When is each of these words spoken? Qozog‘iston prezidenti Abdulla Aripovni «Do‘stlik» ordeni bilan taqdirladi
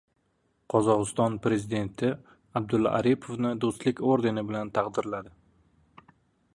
Qozog‘iston 0.73 1.35
prezidenti 1.43 2.09
Abdulla 2.61 2.95
Aripovni 3.01 3.53
«Do‘stlik» 3.65 4.03
ordeni 4.15 4.47
bilan 4.49 4.73
taqdirladi 4.79 6.11